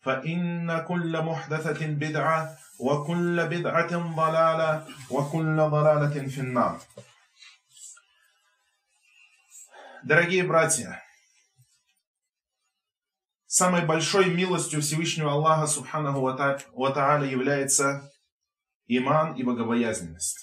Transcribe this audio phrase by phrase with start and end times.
[0.00, 6.80] فإن كل محدثة بدعة وكل بدعة ضلالة وكل ضلالة في النار
[10.04, 11.02] Дорогие братья,
[13.46, 18.08] самой большой милостью Всевышнего Аллаха Субханаху Ва Тааля является
[18.86, 20.38] иман и богобоязненность.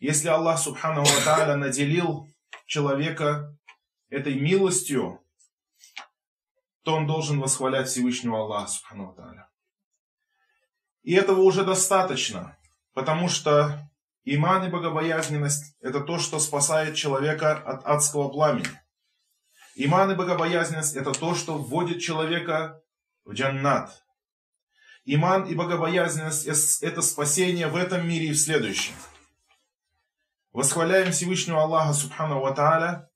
[0.00, 2.28] Если Аллах Субханаху Ва Тааля наделил
[2.66, 3.56] человека
[4.08, 5.22] этой милостью,
[6.83, 9.49] то он должен восхвалять Всевышнего Аллаха Субхану Тааля.
[11.03, 12.57] И этого уже достаточно,
[12.93, 13.89] потому что
[14.23, 18.81] иман и богобоязненность– это то, что спасает человека от адского пламени.
[19.75, 22.81] Иман и богобоязненность– это то, что вводит человека
[23.23, 24.03] в джаннат.
[25.05, 26.45] Иман и богобоязненность–
[26.81, 28.93] это спасение в этом мире и в следующем.
[30.51, 33.09] Восхваляем Всевышнего Аллаха Субхану Ва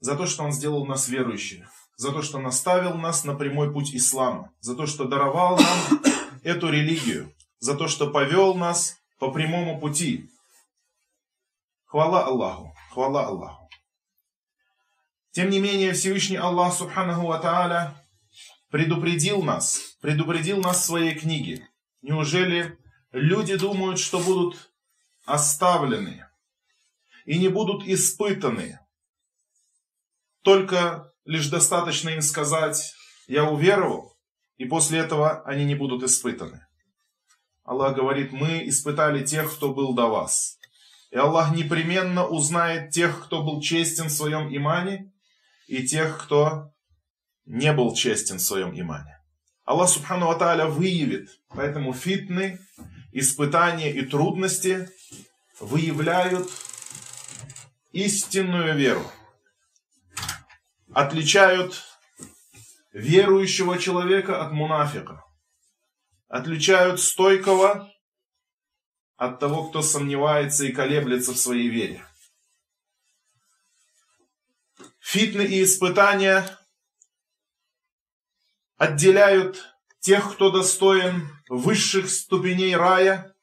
[0.00, 1.68] за то, что Он сделал нас верующими
[1.98, 6.02] за то, что наставил нас на прямой путь ислама, за то, что даровал нам
[6.44, 10.30] эту религию, за то, что повел нас по прямому пути.
[11.86, 13.68] Хвала Аллаху, хвала Аллаху.
[15.32, 17.94] Тем не менее, Всевышний Аллах, Субханаху Ва
[18.70, 21.68] предупредил нас, предупредил нас в своей книге.
[22.00, 22.78] Неужели
[23.10, 24.70] люди думают, что будут
[25.24, 26.24] оставлены
[27.24, 28.78] и не будут испытаны
[30.42, 32.94] только Лишь достаточно им сказать,
[33.26, 34.16] я уверовал,
[34.56, 36.66] и после этого они не будут испытаны.
[37.64, 40.56] Аллах говорит, мы испытали тех, кто был до вас.
[41.10, 45.12] И Аллах непременно узнает тех, кто был честен в своем имане,
[45.66, 46.72] и тех, кто
[47.44, 49.20] не был честен в своем имане.
[49.66, 51.28] Аллах Субхану Аталя выявит.
[51.50, 52.58] Поэтому фитны,
[53.12, 54.88] испытания и трудности
[55.60, 56.48] выявляют
[57.92, 59.04] истинную веру
[60.92, 61.84] отличают
[62.92, 65.24] верующего человека от мунафика.
[66.28, 67.92] Отличают стойкого
[69.16, 72.04] от того, кто сомневается и колеблется в своей вере.
[75.00, 76.58] Фитны и испытания
[78.76, 83.34] отделяют тех, кто достоин высших ступеней рая,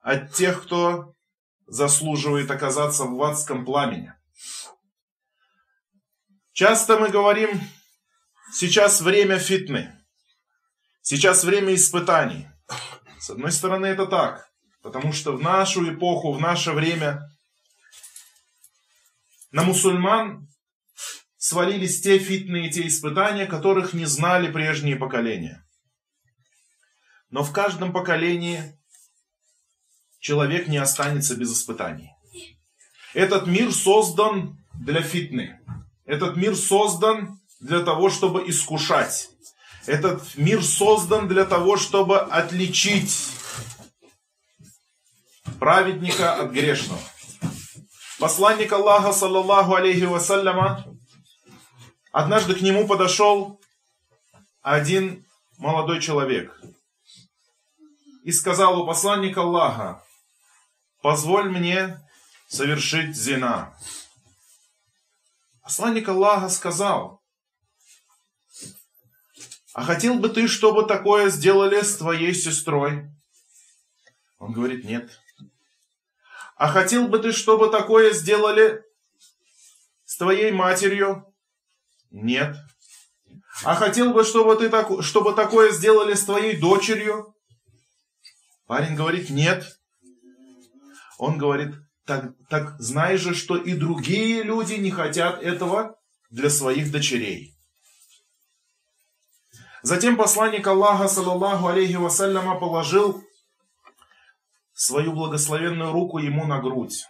[0.00, 1.14] от тех, кто
[1.66, 4.13] заслуживает оказаться в адском пламени.
[6.54, 7.60] Часто мы говорим,
[8.52, 9.92] сейчас время фитны,
[11.02, 12.46] сейчас время испытаний.
[13.18, 14.48] С одной стороны это так,
[14.80, 17.28] потому что в нашу эпоху, в наше время
[19.50, 20.46] на мусульман
[21.36, 25.66] свалились те фитные, те испытания, которых не знали прежние поколения.
[27.30, 28.78] Но в каждом поколении
[30.20, 32.12] человек не останется без испытаний.
[33.12, 35.60] Этот мир создан для фитны.
[36.04, 39.30] Этот мир создан для того, чтобы искушать.
[39.86, 43.28] Этот мир создан для того, чтобы отличить
[45.58, 47.00] праведника от грешного.
[48.18, 50.84] Посланник Аллаха, саллаллаху алейхи вассаляма,
[52.12, 53.60] однажды к нему подошел
[54.62, 55.26] один
[55.58, 56.58] молодой человек
[58.24, 60.02] и сказал у посланника Аллаха,
[61.02, 62.00] позволь мне
[62.48, 63.76] совершить зина.
[65.64, 67.22] Посланник Аллаха сказал,
[69.72, 73.10] а хотел бы ты, чтобы такое сделали с твоей сестрой?
[74.38, 75.10] Он говорит, нет.
[76.56, 78.84] А хотел бы ты, чтобы такое сделали
[80.04, 81.34] с твоей матерью?
[82.10, 82.56] Нет.
[83.64, 87.34] А хотел бы, чтобы, ты так, чтобы такое сделали с твоей дочерью?
[88.66, 89.64] Парень говорит, нет.
[91.16, 95.98] Он говорит, так, так знай же, что и другие люди не хотят этого
[96.30, 97.54] для своих дочерей.
[99.82, 103.22] Затем посланник Аллаха, саллаллаху алейхи вассаляма, положил
[104.72, 107.06] свою благословенную руку ему на грудь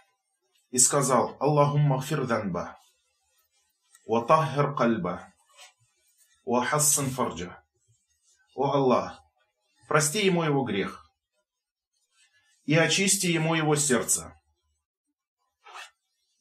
[0.71, 2.77] и сказал «Аллахумма гфир данба,
[4.05, 5.33] ва таххир кальба,
[6.45, 7.63] ва хассан фарджа».
[8.55, 9.21] О Аллах,
[9.87, 11.11] прости ему его грех
[12.65, 14.33] и очисти ему его сердце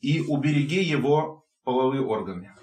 [0.04, 2.54] и убереги его половые органы.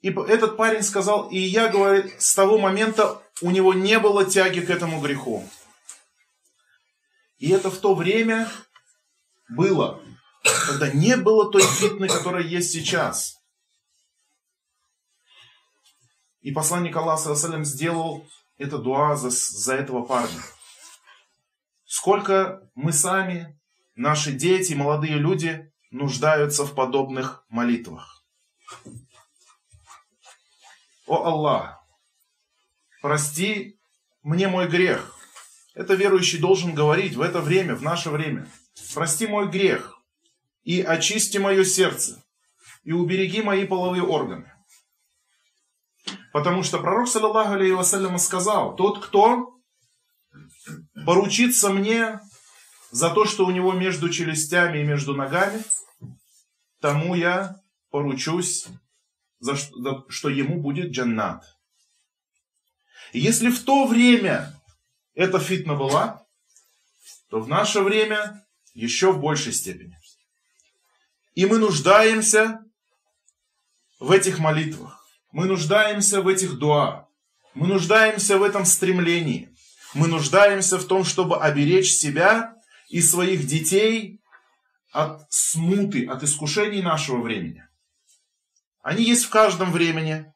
[0.00, 4.60] И этот парень сказал, и я, говорит, с того момента у него не было тяги
[4.60, 5.44] к этому греху.
[7.38, 8.48] И это в то время
[9.48, 10.00] было,
[10.66, 13.42] когда не было той фитны, которая есть сейчас.
[16.42, 18.24] И посланник Аллаха сделал
[18.56, 20.40] это дуа за, за этого парня.
[21.86, 23.57] Сколько мы сами,
[23.98, 28.24] наши дети, молодые люди нуждаются в подобных молитвах.
[31.06, 31.82] О Аллах,
[33.02, 33.78] прости
[34.22, 35.14] мне мой грех.
[35.74, 38.48] Это верующий должен говорить в это время, в наше время.
[38.94, 40.00] Прости мой грех
[40.62, 42.22] и очисти мое сердце
[42.84, 44.52] и убереги мои половые органы.
[46.32, 49.54] Потому что пророк, саллаллаху алейхи вассалям, сказал, тот, кто
[51.06, 52.20] поручится мне
[52.90, 55.62] за то, что у него между челюстями и между ногами,
[56.80, 58.66] тому я поручусь
[59.40, 61.44] за что, что ему будет джаннат.
[63.12, 64.54] И если в то время
[65.14, 66.24] эта фитна была,
[67.30, 69.96] то в наше время еще в большей степени.
[71.34, 72.60] И мы нуждаемся
[74.00, 75.06] в этих молитвах.
[75.32, 77.08] Мы нуждаемся в этих дуа.
[77.54, 79.48] Мы нуждаемся в этом стремлении.
[79.94, 82.57] Мы нуждаемся в том, чтобы оберечь себя
[82.88, 84.20] и своих детей
[84.92, 87.66] от смуты, от искушений нашего времени.
[88.82, 90.32] Они есть в каждом времени.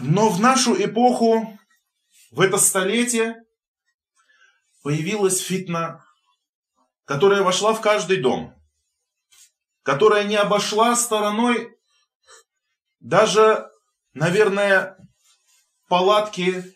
[0.00, 1.58] Но в нашу эпоху,
[2.30, 3.42] в это столетие,
[4.82, 6.04] появилась фитна,
[7.04, 8.54] которая вошла в каждый дом,
[9.82, 11.76] которая не обошла стороной
[13.00, 13.70] даже,
[14.14, 14.96] наверное,
[15.88, 16.74] палатки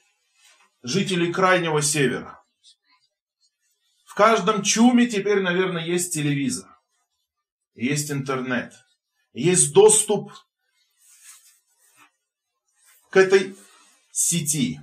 [0.82, 2.39] жителей Крайнего Севера.
[4.10, 6.68] В каждом чуме теперь, наверное, есть телевизор,
[7.74, 8.74] есть интернет–
[9.32, 10.32] есть доступ
[13.10, 13.56] к этой
[14.10, 14.80] сети.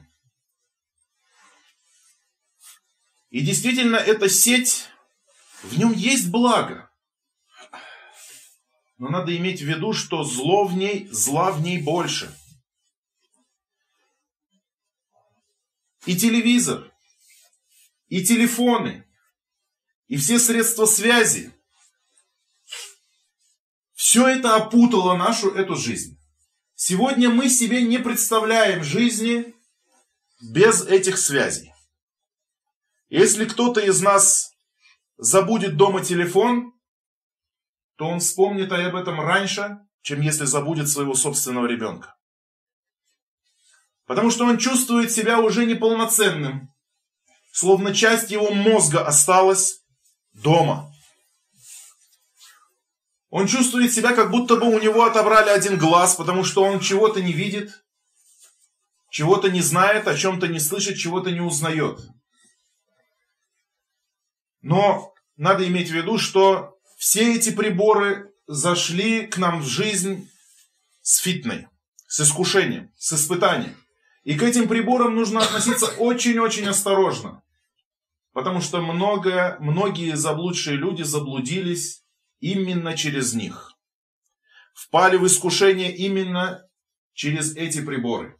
[3.29, 4.87] И действительно, эта сеть,
[5.63, 6.89] в нем есть благо.
[8.97, 12.33] Но надо иметь в виду, что зло в ней, зла в ней больше.
[16.05, 16.91] И телевизор,
[18.07, 19.06] и телефоны,
[20.07, 21.53] и все средства связи–
[23.97, 26.17] все это опутало нашу эту жизнь.
[26.75, 29.55] Сегодня мы себе не представляем жизни
[30.39, 31.73] без этих связей.
[33.09, 34.51] Если кто-то из нас
[35.17, 36.73] забудет дома телефон,
[37.97, 42.15] то он вспомнит об этом раньше, чем если забудет своего собственного ребенка.
[44.05, 46.71] Потому что он чувствует себя уже неполноценным,
[47.51, 49.81] словно часть его мозга осталась
[50.37, 50.93] дома.
[53.29, 57.21] Он чувствует себя, как будто бы у него отобрали один глаз, потому что он чего-то
[57.21, 57.83] не видит,
[59.09, 61.99] чего-то не знает, о чем-то не слышит, чего-то не узнает.
[64.61, 70.29] Но надо иметь в виду, что все эти приборы зашли к нам в жизнь
[71.01, 71.67] с фитной,
[72.07, 73.75] с искушением, с испытанием.
[74.23, 77.43] И к этим приборам нужно относиться очень-очень осторожно.
[78.37, 82.03] Потому что много, многие заблудшие люди заблудились
[82.39, 83.73] именно через них.
[84.75, 86.63] Впали в искушение именно
[87.13, 88.37] через эти приборы.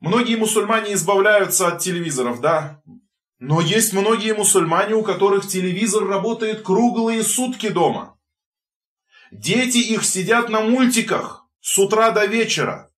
[0.00, 2.82] Многие мусульмане избавляются от телевизоров, да?
[3.38, 8.18] Но есть многие мусульмане, у которых телевизор работает круглые сутки дома.
[9.30, 12.89] Дети их сидят на мультиках с утра до вечера.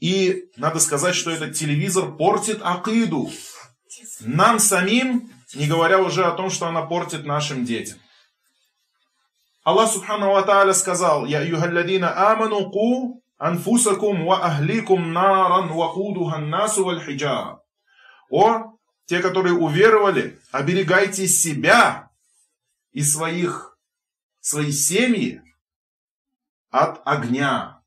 [0.00, 3.30] И надо сказать, что этот телевизор портит акиду,
[4.20, 7.98] нам самим, не говоря уже о том, что она портит нашим детям.
[9.64, 16.38] Аллах Субхану Ва Тааля сказал, «Я юхалладина аману ку анфусакум ва ахликум наран ва кудуха
[16.38, 17.60] насу валь хиджара».
[18.30, 22.10] О, те, которые уверовали, оберегайте себя
[22.92, 23.78] и своих,
[24.40, 25.42] свои семьи
[26.70, 27.77] от огня,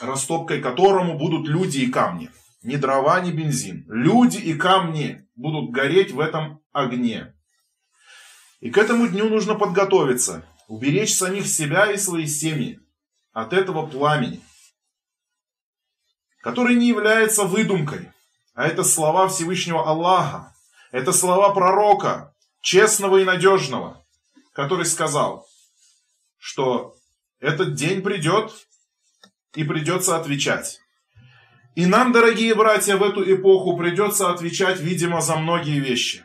[0.00, 2.30] растопкой которому будут люди и камни.
[2.62, 3.84] Ни дрова, ни бензин.
[3.88, 7.34] Люди и камни будут гореть в этом огне.
[8.60, 12.78] И к этому дню нужно подготовиться, уберечь самих себя и свои семьи
[13.32, 14.40] от этого пламени,
[16.42, 18.12] который не является выдумкой,
[18.54, 20.54] а это слова Всевышнего Аллаха,
[20.92, 24.04] это слова пророка, честного и надежного,
[24.52, 25.48] который сказал,
[26.38, 26.94] что
[27.40, 28.52] этот день придет
[29.54, 30.80] и придется отвечать.
[31.74, 36.24] И нам, дорогие братья, в эту эпоху придется отвечать, видимо, за многие вещи.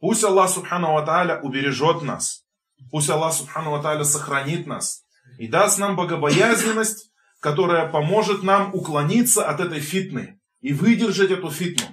[0.00, 2.44] Пусть Аллах Субхану Ва убережет нас.
[2.90, 5.04] Пусть Аллах Субхану Ва сохранит нас.
[5.38, 7.10] И даст нам богобоязненность,
[7.40, 11.86] которая поможет нам уклониться от этой фитны и выдержать эту фитну.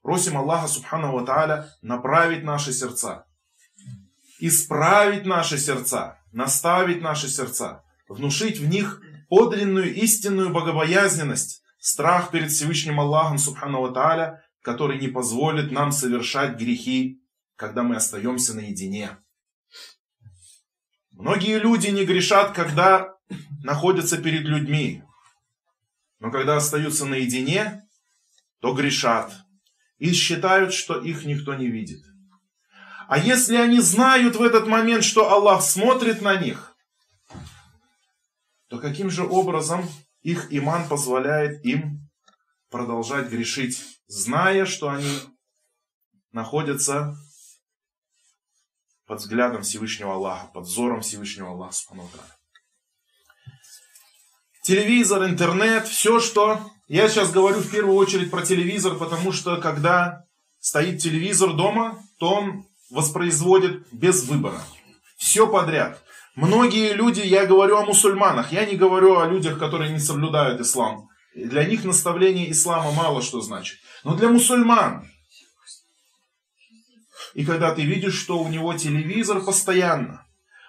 [0.00, 3.26] Просим Аллаха Субхану Ва направить наши сердца,
[4.38, 13.00] исправить наши сердца, наставить наши сердца, внушить в них подлинную истинную богобоязненность, страх перед Всевышним
[13.00, 17.22] Аллахом Субхану Ва который не позволит нам совершать грехи
[17.62, 19.18] когда мы остаемся наедине.
[21.12, 23.14] Многие люди не грешат, когда
[23.62, 25.04] находятся перед людьми.
[26.18, 27.82] Но когда остаются наедине,
[28.60, 29.32] то грешат.
[29.98, 32.02] И считают, что их никто не видит.
[33.08, 36.71] А если они знают в этот момент, что Аллах смотрит на них,
[38.72, 39.86] то каким же образом
[40.22, 42.08] их иман позволяет им
[42.70, 45.20] продолжать грешить, зная, что они
[46.30, 47.14] находятся
[49.06, 51.84] под взглядом Всевышнего Аллаха, под взором Всевышнего Аллаха.
[54.62, 56.66] Телевизор, интернет, все, что...
[56.88, 60.24] Я сейчас говорю в первую очередь про телевизор, потому что когда
[60.60, 64.62] стоит телевизор дома, то он воспроизводит без выбора.
[65.18, 66.01] Все подряд.
[66.34, 71.08] Многие люди, я говорю о мусульманах, я не говорю о людях, которые не соблюдают ислам.
[71.34, 73.78] Для них наставление ислама мало что значит.
[74.04, 75.06] Но для мусульман
[77.34, 80.26] и когда ты видишь, что у него телевизор постоянно,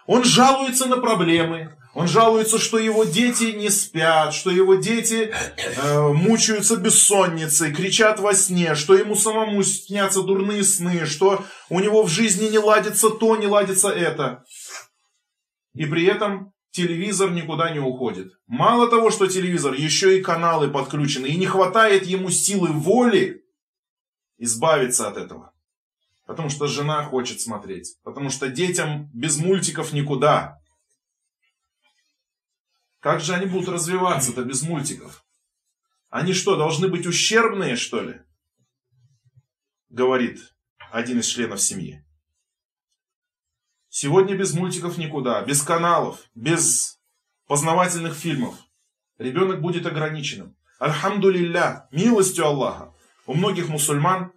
[0.08, 6.08] он жалуется на проблемы, он жалуется, что его дети не спят, что его дети э,
[6.12, 12.10] мучаются бессонницей, кричат во сне, что ему самому снятся дурные сны, что у него в
[12.10, 14.44] жизни не ладится то, не ладится это.
[15.74, 18.34] И при этом телевизор никуда не уходит.
[18.48, 23.44] Мало того, что телевизор, еще и каналы подключены, и не хватает ему силы воли
[24.38, 25.54] избавиться от этого.
[26.26, 27.98] Потому что жена хочет смотреть.
[28.04, 30.60] Потому что детям без мультиков никуда.
[33.00, 35.26] Как же они будут развиваться-то без мультиков?
[36.10, 38.22] Они что, должны быть ущербные, что ли?
[39.90, 40.54] Говорит
[40.92, 42.03] один из членов семьи.
[43.93, 46.99] Сегодня без мультиков никуда, без каналов, без
[47.47, 48.55] познавательных фильмов.
[49.19, 50.57] Ребенок будет ограниченным.
[50.79, 51.33] Альхамду
[51.91, 52.95] милостью Аллаха.
[53.27, 54.33] У многих мусульман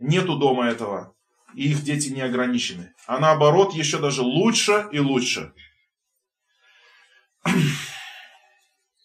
[0.00, 1.14] Нету дома этого.
[1.54, 2.94] И их дети не ограничены.
[3.06, 5.52] А наоборот, еще даже лучше и лучше.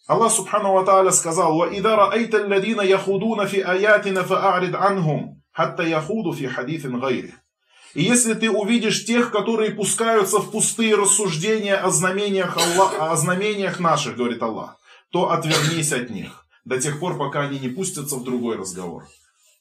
[0.06, 6.32] Аллах Субхану Ва Тааля сказал, وَإِذَا رَأَيْتَ الَّذِينَ يَخُودُونَ فِي آيَاتِنَا فَأَعْرِضْ عَنْهُمْ حَتَّى يَخُودُوا
[6.32, 7.32] فِي حَدِيثٍ غَيْرِهِ
[7.95, 13.79] и если ты увидишь тех, которые пускаются в пустые рассуждения о знамениях, Аллах, о знамениях
[13.79, 14.77] наших, говорит Аллах,
[15.11, 19.07] то отвернись от них до тех пор, пока они не пустятся в другой разговор.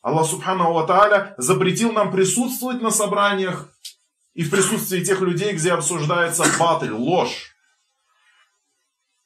[0.02, 3.68] Аллах Субхану Ва Тааля запретил нам присутствовать на собраниях
[4.35, 7.54] и в присутствии тех людей, где обсуждается батль, ложь.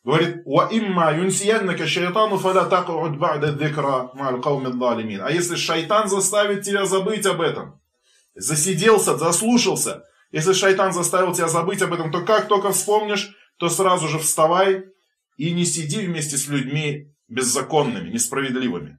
[0.05, 0.43] Говорит,
[5.25, 7.82] А если шайтан заставит тебя забыть об этом,
[8.35, 14.09] засиделся, заслушался, если шайтан заставил тебя забыть об этом, то как только вспомнишь, то сразу
[14.09, 14.87] же вставай
[15.37, 18.99] и не сиди вместе с людьми беззаконными, несправедливыми.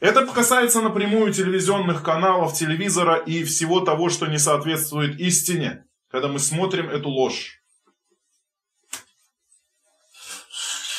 [0.00, 6.38] Это касается напрямую телевизионных каналов, телевизора и всего того, что не соответствует истине, когда мы
[6.38, 7.58] смотрим эту ложь.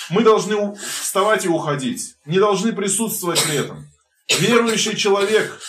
[0.09, 3.87] Мы должны вставать и уходить, не должны присутствовать при этом.
[4.39, 5.59] Верующий человек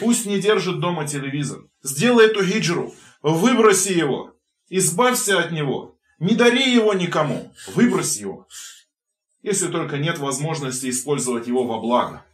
[0.00, 1.62] пусть не держит дома телевизор.
[1.82, 4.34] Сделай эту хиджру, выброси его,
[4.68, 8.48] избавься от него, не дари его никому, выброси его.
[9.42, 12.24] Если только нет возможности использовать его во благо.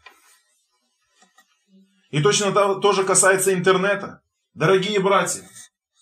[2.10, 4.22] И точно то же касается интернета.
[4.54, 5.42] Дорогие братья,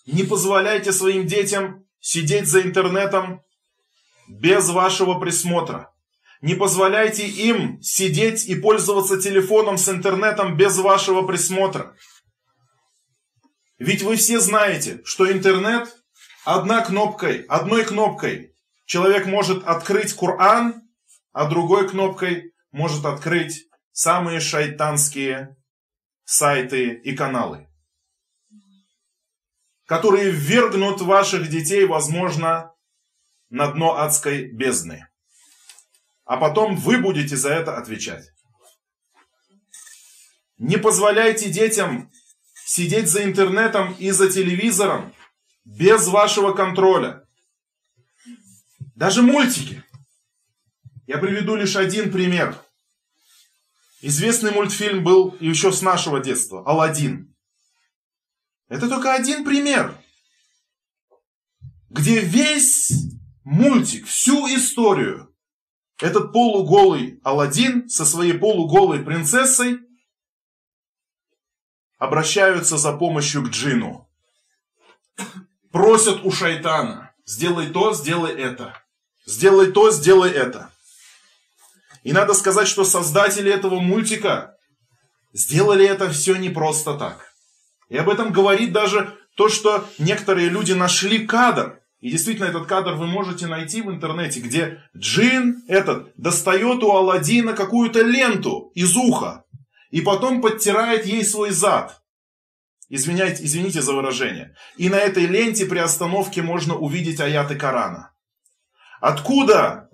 [0.05, 3.41] не позволяйте своим детям сидеть за интернетом
[4.27, 5.93] без вашего присмотра.
[6.41, 11.95] Не позволяйте им сидеть и пользоваться телефоном с интернетом без вашего присмотра.
[13.77, 15.95] Ведь вы все знаете, что интернет
[16.43, 18.55] одна кнопкой, одной кнопкой
[18.85, 20.81] человек может открыть Коран,
[21.31, 25.55] а другой кнопкой может открыть самые шайтанские
[26.23, 27.67] сайты и каналы,
[29.85, 32.73] которые ввергнут ваших детей, возможно,
[33.49, 35.10] на дно адской бездны.
[36.31, 38.31] А потом вы будете за это отвечать.
[40.57, 42.09] Не позволяйте детям
[42.65, 45.13] сидеть за интернетом и за телевизором
[45.65, 47.27] без вашего контроля.
[48.95, 49.83] Даже мультики.
[51.05, 52.55] Я приведу лишь один пример.
[53.99, 56.63] Известный мультфильм был еще с нашего детства.
[56.65, 57.35] Алладин.
[58.69, 60.01] Это только один пример,
[61.89, 62.89] где весь
[63.43, 65.30] мультик, всю историю,
[66.01, 69.79] этот полуголый Алладин со своей полуголой принцессой
[71.99, 74.09] обращаются за помощью к джину.
[75.71, 78.77] Просят у шайтана, сделай то, сделай это.
[79.25, 80.71] Сделай то, сделай это.
[82.03, 84.57] И надо сказать, что создатели этого мультика
[85.33, 87.31] сделали это все не просто так.
[87.89, 91.80] И об этом говорит даже то, что некоторые люди нашли кадр.
[92.01, 97.53] И действительно, этот кадр вы можете найти в интернете, где джин этот достает у Алладина
[97.53, 99.45] какую-то ленту из уха
[99.91, 102.01] и потом подтирает ей свой зад.
[102.89, 104.55] Извиняйте, извините за выражение.
[104.77, 108.11] И на этой ленте при остановке можно увидеть аяты Корана.
[108.99, 109.87] Откуда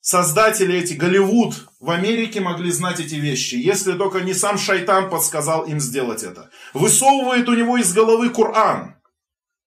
[0.00, 5.64] создатели эти, Голливуд в Америке могли знать эти вещи, если только не сам шайтан подсказал
[5.66, 6.50] им сделать это.
[6.72, 8.96] Высовывает у него из головы Коран.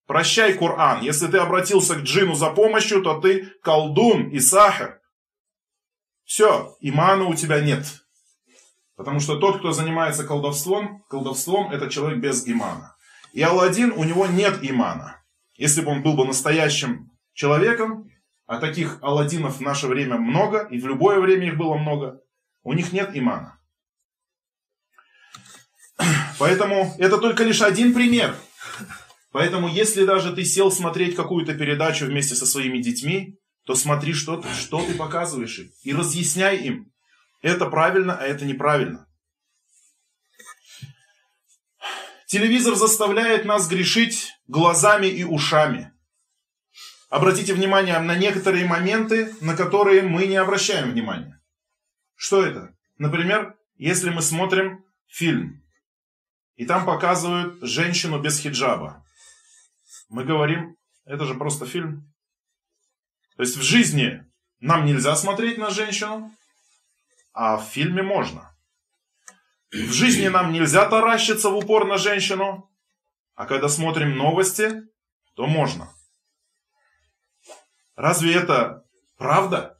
[0.07, 1.01] Прощай, Коран.
[1.01, 5.01] Если ты обратился к джину за помощью, то ты колдун и сахар.
[6.23, 7.85] Все, имана у тебя нет.
[8.95, 12.95] Потому что тот, кто занимается колдовством, колдовством это человек без имана.
[13.33, 15.23] И Алладин, у него нет имана.
[15.55, 18.09] Если бы он был бы настоящим человеком,
[18.45, 22.21] а таких Алладинов в наше время много, и в любое время их было много,
[22.63, 23.59] у них нет имана.
[26.39, 28.35] Поэтому это только лишь один пример.
[29.35, 34.37] Поэтому если даже ты сел смотреть какую-то передачу вместе со своими детьми, то смотри, что
[34.37, 35.71] ты, что ты показываешь им.
[35.83, 36.93] И разъясняй им,
[37.41, 39.09] это правильно, а это неправильно.
[42.27, 45.91] Телевизор заставляет нас грешить глазами и ушами.
[47.09, 51.41] Обратите внимание на некоторые моменты, на которые мы не обращаем внимания.
[52.15, 52.73] Что это?
[52.97, 55.61] Например, если мы смотрим фильм,
[56.55, 59.04] и там показывают женщину без хиджаба.
[60.09, 62.11] Мы говорим, это же просто фильм.
[63.35, 64.25] То есть в жизни
[64.59, 66.31] нам нельзя смотреть на женщину,
[67.33, 68.55] а в фильме можно.
[69.71, 72.69] В жизни нам нельзя таращиться в упор на женщину,
[73.35, 74.83] а когда смотрим новости,
[75.35, 75.91] то можно.
[77.95, 78.85] Разве это
[79.17, 79.77] правда?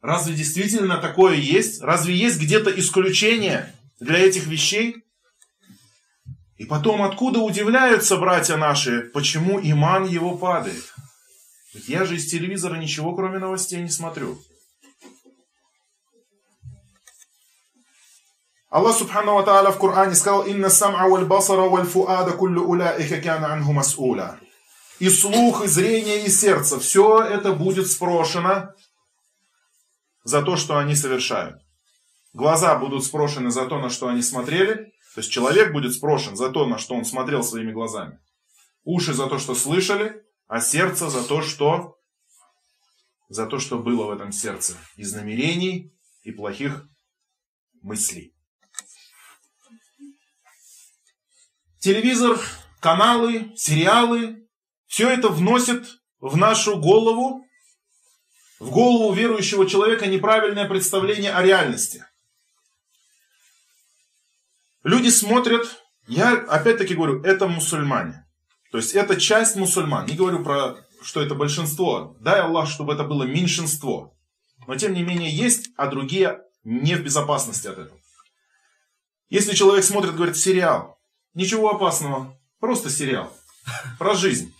[0.00, 1.82] Разве действительно такое есть?
[1.82, 5.05] Разве есть где-то исключение для этих вещей?
[6.56, 10.94] И потом, откуда удивляются братья наши, почему иман его падает?
[11.74, 14.38] Ведь я же из телевизора ничего, кроме новостей, не смотрю.
[18.70, 23.20] Аллах Субхану Ва Тааля в Коране сказал, «Инна сам'a валь басара валь фуада куллю уляика
[23.20, 24.38] кяна анху мас'уля».
[24.98, 28.70] И слух, и зрение, и сердце, все это будет спрошено
[30.24, 31.60] за то, что они совершают.
[32.32, 34.92] Глаза будут спрошены за то, на что они смотрели.
[35.16, 38.20] То есть человек будет спрошен за то, на что он смотрел своими глазами.
[38.84, 41.96] Уши за то, что слышали, а сердце за то, что
[43.30, 46.86] за то, что было в этом сердце из намерений и плохих
[47.80, 48.34] мыслей.
[51.78, 52.38] телевизор,
[52.80, 54.46] каналы, сериалы,
[54.86, 57.46] все это вносит в нашу голову,
[58.58, 62.04] в голову верующего человека неправильное представление о реальности.
[64.86, 65.66] Люди смотрят,
[66.06, 68.24] я опять-таки говорю, это мусульмане.
[68.70, 70.06] То есть это часть мусульман.
[70.06, 72.16] Не говорю про, что это большинство.
[72.20, 74.16] Дай Аллах, чтобы это было меньшинство.
[74.68, 77.98] Но тем не менее есть, а другие не в безопасности от этого.
[79.28, 81.00] Если человек смотрит, говорит, сериал,
[81.34, 82.38] Ничего опасного.
[82.60, 83.36] Просто сериал.
[83.98, 84.54] Про жизнь.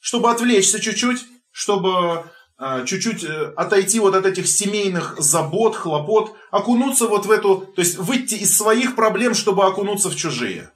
[0.00, 2.28] Чтобы отвлечься чуть-чуть, чтобы
[2.86, 7.96] чуть-чуть э, отойти вот от этих семейных забот, хлопот, окунуться вот в эту, то есть
[7.96, 10.70] выйти из своих проблем, чтобы окунуться в чужие.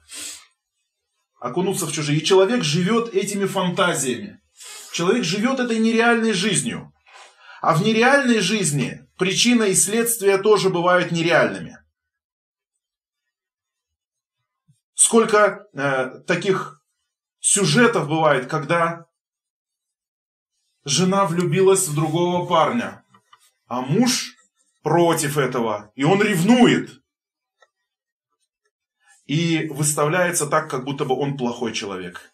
[1.39, 2.19] Окунуться в чужие.
[2.19, 4.41] И человек живет этими фантазиями.
[4.91, 6.91] Человек живет этой нереальной жизнью.
[7.61, 11.79] А в нереальной жизни причина и следствие тоже бывают нереальными.
[14.99, 16.83] сколько э, таких
[17.39, 19.05] сюжетов бывает, когда
[20.89, 23.03] жена влюбилась в другого парня,
[23.67, 24.35] а муж
[24.83, 27.01] против этого, и он ревнует.
[29.25, 32.31] И выставляется так, как будто бы он плохой человек.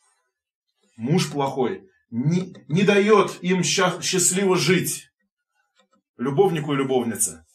[0.96, 1.89] Муж плохой.
[2.10, 5.10] Не, не дает им счастливо жить.
[6.18, 7.46] Любовнику и любовнице.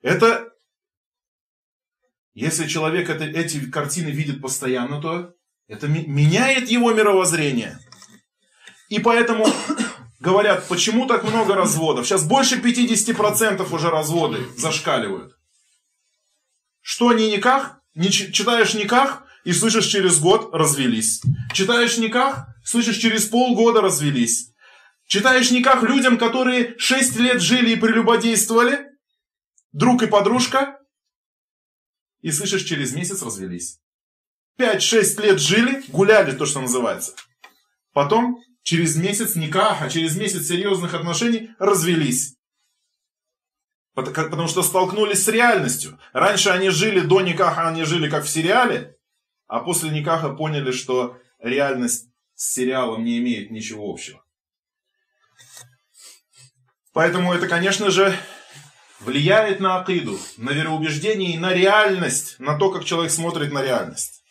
[0.00, 0.50] Это,
[2.32, 5.34] если человек это, эти картины видит постоянно, то
[5.68, 7.78] это меняет его мировоззрение.
[8.88, 9.46] И поэтому
[10.26, 12.04] говорят, почему так много разводов?
[12.04, 15.36] Сейчас больше 50% уже разводы зашкаливают.
[16.80, 17.80] Что не никак?
[17.94, 21.22] Не читаешь никак и слышишь через год развелись.
[21.54, 24.50] Читаешь никак, слышишь через полгода развелись.
[25.06, 28.84] Читаешь никак людям, которые 6 лет жили и прелюбодействовали,
[29.70, 30.80] друг и подружка,
[32.20, 33.78] и слышишь через месяц развелись.
[34.58, 37.12] 5-6 лет жили, гуляли, то, что называется.
[37.92, 42.34] Потом через месяц никаха, через месяц серьезных отношений развелись.
[43.94, 46.00] Потому что столкнулись с реальностью.
[46.12, 48.96] Раньше они жили до никаха, они жили как в сериале,
[49.46, 54.20] а после никаха поняли, что реальность с сериалом не имеет ничего общего.
[56.92, 58.18] Поэтому это, конечно же,
[58.98, 64.24] влияет на акиду, на вероубеждение и на реальность, на то, как человек смотрит на реальность.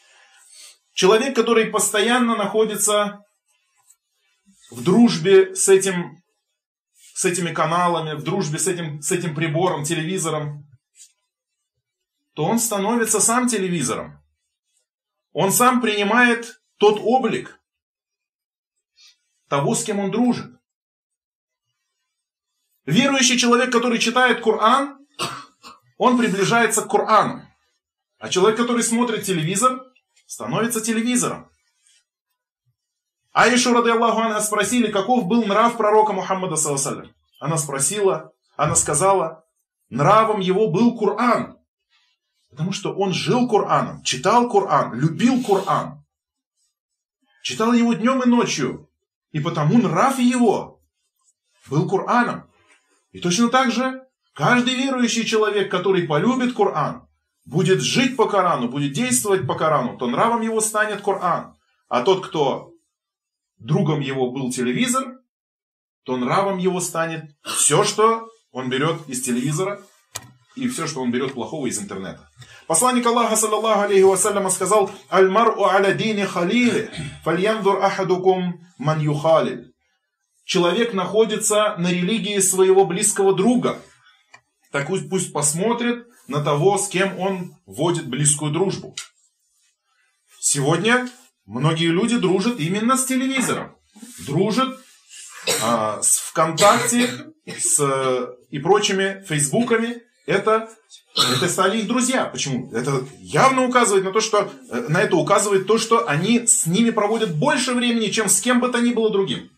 [0.94, 3.25] Человек, который постоянно находится
[4.72, 6.24] в дружбе с этим,
[7.14, 10.68] с этими каналами, в дружбе с этим, с этим прибором, телевизором,
[12.34, 14.22] то он становится сам телевизором.
[15.32, 17.60] Он сам принимает тот облик
[19.48, 20.52] того, с кем он дружит.
[22.86, 25.06] Верующий человек, который читает Коран,
[25.98, 27.42] он приближается к Корану.
[28.18, 29.82] А человек, который смотрит телевизор,
[30.26, 31.50] становится телевизором.
[33.36, 37.10] Аишу, рады Аллаху, она спросили, каков был нрав пророка Мухаммада, саллаллаху
[37.42, 39.44] Она спросила, она сказала,
[39.90, 41.58] нравом его был Коран.
[42.50, 46.06] Потому что он жил Кораном, читал Коран, любил Коран.
[47.44, 48.90] Читал его днем и ночью.
[49.34, 50.80] И потому нрав его
[51.70, 52.50] был Кораном.
[53.12, 54.02] И точно так же
[54.34, 57.06] каждый верующий человек, который полюбит Коран,
[57.44, 61.58] будет жить по Корану, будет действовать по Корану, то нравом его станет Коран.
[61.90, 62.75] А тот, кто
[63.58, 65.20] другом его был телевизор,
[66.04, 69.82] то нравом его станет все, что он берет из телевизора
[70.56, 72.30] и все, что он берет плохого из интернета.
[72.68, 76.90] Посланник Аллаха, саллаллаху алейхи вассаляма, сказал, «Аль-мар'у аля дини халили,
[77.24, 79.72] фальяндур ахадукум ман юхалиль».
[80.46, 83.80] Человек находится на религии своего близкого друга.
[84.72, 88.96] Так пусть, пусть посмотрит на того, с кем он вводит близкую дружбу.
[90.40, 91.10] Сегодня
[91.46, 93.76] многие люди дружат именно с телевизором.
[94.26, 94.80] Дружат
[95.62, 97.10] а, с ВКонтакте
[97.46, 100.02] с, и прочими Фейсбуками.
[100.26, 100.70] Это,
[101.16, 102.26] это стали их друзья.
[102.26, 102.72] Почему?
[102.74, 106.90] Это явно указывает на то, что э, на это указывает то, что они с ними
[106.90, 109.52] проводят больше времени, чем с кем бы то ни было другим.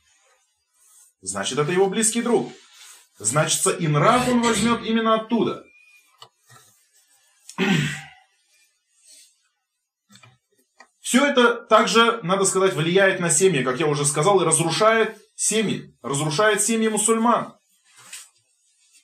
[1.21, 2.51] Значит, это его близкий друг.
[3.17, 5.63] Значит, и нрав он возьмет именно оттуда.
[11.07, 15.95] Все это также, надо сказать, влияет на семьи, как я уже сказал, и разрушает семьи,
[16.01, 17.53] разрушает семьи мусульман.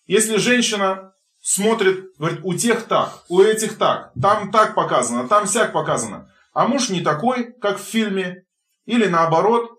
[0.05, 5.71] Если женщина смотрит, говорит, у тех так, у этих так, там так показано, там сяк
[5.71, 8.43] показано, а муж не такой, как в фильме,
[8.83, 9.71] или наоборот,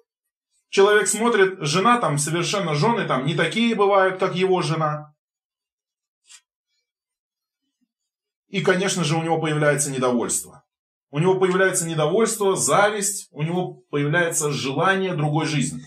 [0.70, 5.12] человек смотрит, жена там совершенно, жены там не такие бывают, как его жена.
[8.48, 10.63] И, конечно же, у него появляется недовольство.
[11.14, 15.80] У него появляется недовольство, зависть, у него появляется желание другой жизни.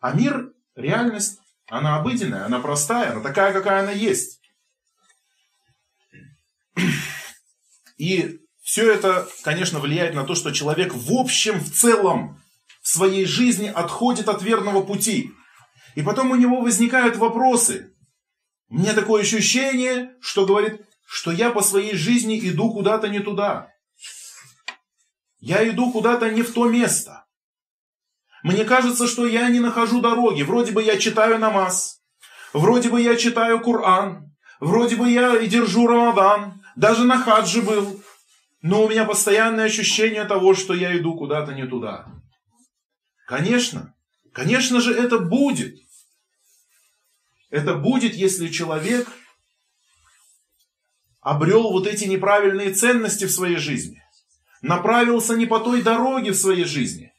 [0.00, 4.40] А мир, реальность, она обыденная, она простая, она такая, какая она есть.
[7.98, 12.42] И все это, конечно, влияет на то, что человек в общем, в целом,
[12.80, 15.30] в своей жизни отходит от верного пути.
[15.94, 17.94] И потом у него возникают вопросы.
[18.68, 20.80] Меня такое ощущение, что говорит,
[21.12, 23.68] что я по своей жизни иду куда-то не туда.
[25.40, 27.26] Я иду куда-то не в то место.
[28.42, 30.42] Мне кажется, что я не нахожу дороги.
[30.42, 32.00] Вроде бы я читаю намаз,
[32.54, 38.02] вроде бы я читаю Коран, вроде бы я и держу Рамадан, даже на хаджи был.
[38.62, 42.06] Но у меня постоянное ощущение того, что я иду куда-то не туда.
[43.26, 43.94] Конечно,
[44.32, 45.76] конечно же это будет.
[47.50, 49.06] Это будет, если человек
[51.22, 54.02] обрел вот эти неправильные ценности в своей жизни,
[54.60, 57.12] направился не по той дороге в своей жизни,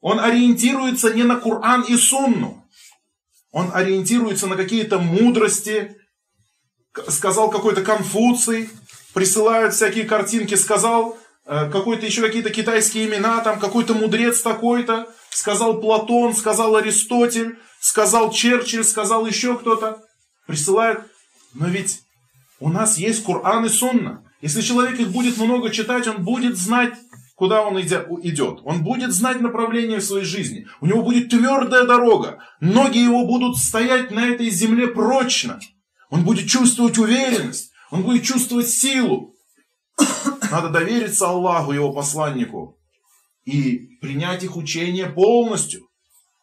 [0.00, 2.64] он ориентируется не на Коран и Сунну,
[3.50, 5.96] он ориентируется на какие-то мудрости,
[7.08, 8.70] сказал какой-то Конфуций,
[9.14, 15.80] присылают всякие картинки, сказал э, какой-то еще какие-то китайские имена, там какой-то мудрец такой-то, сказал
[15.80, 20.04] Платон, сказал Аристотель, сказал Черчилль, сказал еще кто-то.
[20.46, 21.02] Присылают.
[21.54, 22.02] Но ведь
[22.60, 24.24] у нас есть Коран и Сунна.
[24.40, 26.94] Если человек их будет много читать, он будет знать,
[27.34, 28.60] куда он идет.
[28.64, 30.66] Он будет знать направление в своей жизни.
[30.80, 32.38] У него будет твердая дорога.
[32.60, 35.60] Ноги его будут стоять на этой земле прочно.
[36.10, 37.72] Он будет чувствовать уверенность.
[37.90, 39.34] Он будет чувствовать силу.
[40.50, 42.78] Надо довериться Аллаху, его посланнику,
[43.44, 45.82] и принять их учение полностью.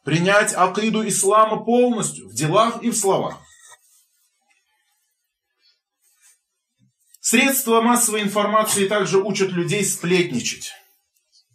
[0.03, 3.39] Принять акиду ислама полностью, в делах и в словах.
[7.27, 10.73] Средства массовой информации также учат людей сплетничать.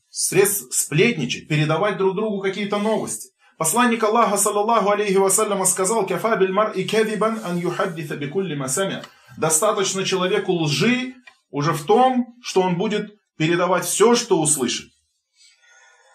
[0.09, 3.31] Средств сплетничать, передавать друг другу какие-то новости.
[3.57, 9.05] Посланник Аллаха, саллаллаху алейхи вассаляма, сказал, «Кафа биль мар и кевибан ан юхаддита бикулли масамя».
[9.39, 11.15] Достаточно человеку лжи
[11.51, 14.91] уже в том, что он будет передавать все, что услышит.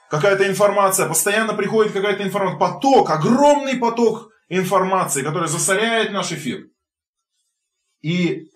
[0.10, 6.66] Какая-то информация, постоянно приходит какая-то информация, поток, огромный поток информации, который засоряет наш эфир.
[8.02, 8.50] И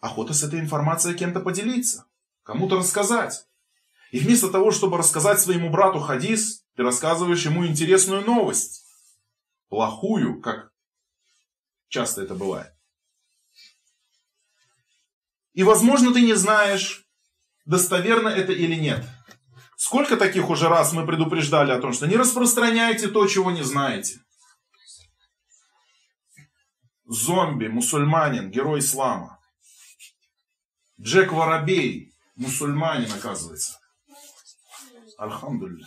[0.00, 2.06] охота с этой информацией кем-то поделиться,
[2.42, 3.46] кому-то рассказать.
[4.10, 8.84] И вместо того, чтобы рассказать своему брату хадис, ты рассказываешь ему интересную новость.
[9.68, 10.72] Плохую, как
[11.88, 12.74] часто это бывает.
[15.52, 17.06] И, возможно, ты не знаешь,
[17.66, 19.04] достоверно это или нет.
[19.76, 24.20] Сколько таких уже раз мы предупреждали о том, что не распространяйте то, чего не знаете.
[27.04, 29.39] Зомби, мусульманин, герой ислама.
[31.00, 33.78] Джек Воробей, мусульманин, оказывается.
[35.18, 35.86] Альхамдулилля.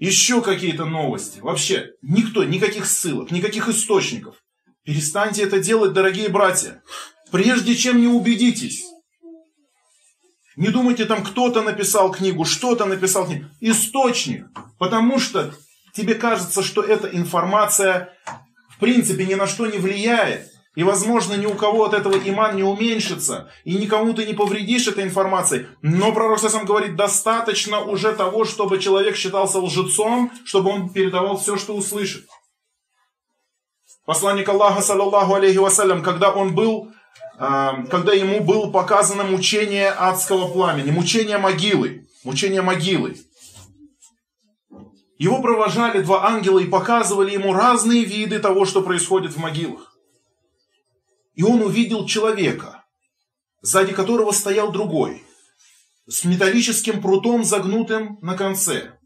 [0.00, 1.40] Еще какие-то новости.
[1.40, 4.36] Вообще, никто, никаких ссылок, никаких источников.
[4.84, 6.82] Перестаньте это делать, дорогие братья.
[7.30, 8.84] Прежде чем не убедитесь.
[10.56, 13.46] Не думайте, там кто-то написал книгу, что-то написал книгу.
[13.60, 14.46] Источник.
[14.78, 15.54] Потому что
[15.92, 18.16] тебе кажется, что эта информация
[18.70, 20.53] в принципе ни на что не влияет.
[20.74, 24.88] И, возможно, ни у кого от этого иман не уменьшится, и никому ты не повредишь
[24.88, 25.66] этой информацией.
[25.82, 31.56] Но пророк сам говорит, достаточно уже того, чтобы человек считался лжецом, чтобы он передавал все,
[31.56, 32.26] что услышит.
[34.04, 36.90] Посланник Аллаха, саллаллаху алейхи вассалям, когда он был,
[37.38, 43.16] э, когда ему было показано мучение адского пламени, мучение могилы, мучение могилы.
[45.18, 49.93] Его провожали два ангела и показывали ему разные виды того, что происходит в могилах.
[51.34, 52.84] И он увидел человека,
[53.60, 55.24] сзади которого стоял другой,
[56.06, 58.98] с металлическим прутом загнутым на конце.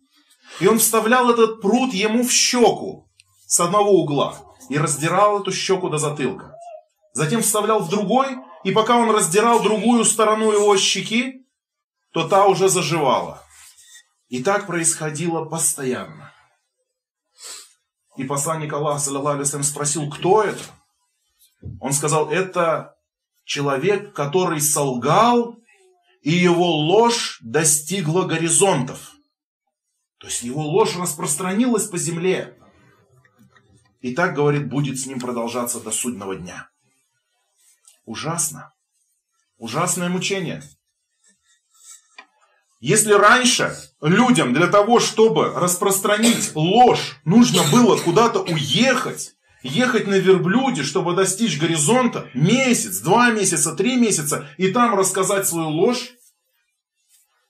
[0.60, 3.08] И он вставлял этот прут ему в щеку
[3.46, 4.38] с одного угла
[4.68, 6.54] и раздирал эту щеку до затылка.
[7.14, 11.46] Затем вставлял в другой, и пока он раздирал другую сторону его щеки,
[12.12, 13.42] то та уже заживала.
[14.28, 16.32] И так происходило постоянно.
[18.16, 20.62] И посланник Аллаха, саллиллаху спросил, кто это?
[21.80, 22.96] Он сказал, это
[23.44, 25.56] человек, который солгал,
[26.22, 29.12] и его ложь достигла горизонтов.
[30.18, 32.58] То есть его ложь распространилась по земле.
[34.00, 36.68] И так, говорит, будет с ним продолжаться до судного дня.
[38.04, 38.72] Ужасно.
[39.56, 40.62] Ужасное мучение.
[42.80, 50.82] Если раньше людям для того, чтобы распространить ложь, нужно было куда-то уехать, ехать на верблюде,
[50.82, 56.12] чтобы достичь горизонта, месяц, два месяца, три месяца, и там рассказать свою ложь,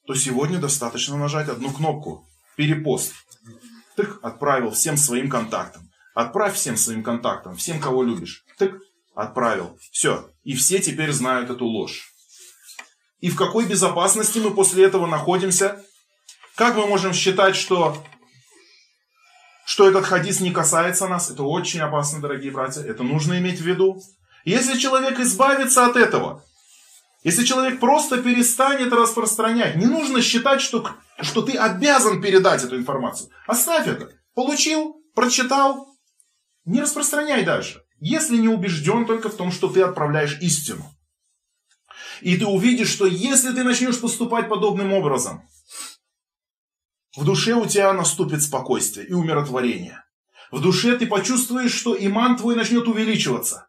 [0.07, 3.13] то сегодня достаточно нажать одну кнопку «Перепост».
[3.97, 5.91] Тык, отправил всем своим контактам.
[6.15, 8.45] Отправь всем своим контактам, всем, кого любишь.
[8.57, 8.81] Тык,
[9.15, 9.79] отправил.
[9.93, 10.31] Все.
[10.45, 12.13] И все теперь знают эту ложь.
[13.21, 15.85] И в какой безопасности мы после этого находимся?
[16.55, 18.03] Как мы можем считать, что
[19.69, 23.67] что этот хадис не касается нас, это очень опасно, дорогие братья, это нужно иметь в
[23.67, 24.01] виду.
[24.47, 26.43] Если человек избавится от этого,
[27.23, 30.89] если человек просто перестанет распространять, не нужно считать, что,
[31.21, 33.29] что ты обязан передать эту информацию.
[33.47, 34.09] Оставь это.
[34.35, 35.87] Получил, прочитал,
[36.65, 37.83] не распространяй дальше.
[38.01, 40.87] Если не убежден только в том, что ты отправляешь истину.
[42.23, 45.43] И ты увидишь, что если ты начнешь поступать подобным образом,
[47.17, 50.05] в душе у тебя наступит спокойствие и умиротворение.
[50.51, 53.69] В душе ты почувствуешь, что иман твой начнет увеличиваться.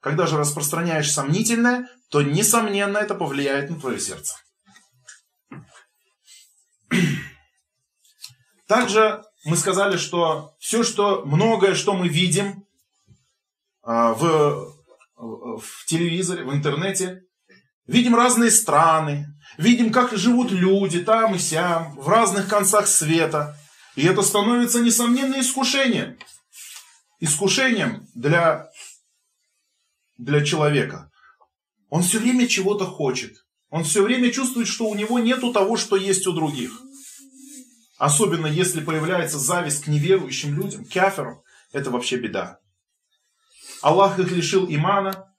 [0.00, 4.36] Когда же распространяешь сомнительное, то, несомненно, это повлияет на твое сердце.
[8.66, 12.66] Также мы сказали, что все, что многое, что мы видим
[13.82, 14.74] а, в,
[15.16, 17.24] в телевизоре, в интернете,
[17.90, 19.26] видим разные страны,
[19.58, 23.58] видим, как живут люди там и сям, в разных концах света.
[23.96, 26.16] И это становится, несомненно, искушением.
[27.18, 28.70] Искушением для,
[30.18, 31.10] для человека.
[31.88, 33.44] Он все время чего-то хочет.
[33.70, 36.80] Он все время чувствует, что у него нету того, что есть у других.
[37.98, 42.60] Особенно если появляется зависть к неверующим людям, каферам, это вообще беда.
[43.82, 45.29] Аллах их лишил имана,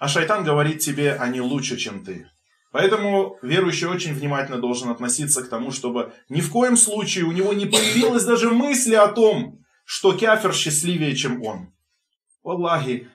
[0.00, 2.28] а шайтан говорит тебе, они лучше, чем ты.
[2.72, 7.52] Поэтому верующий очень внимательно должен относиться к тому, чтобы ни в коем случае у него
[7.52, 11.72] не появилось даже мысли о том, что кафер счастливее, чем он.
[12.44, 13.08] Аллахи,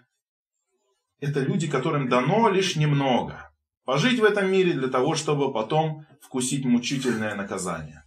[1.20, 3.52] это люди, которым дано лишь немного.
[3.86, 8.04] Пожить в этом мире для того, чтобы потом вкусить мучительное наказание.